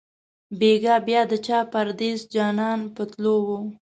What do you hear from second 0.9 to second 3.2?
بیا د چا پردېس جانان په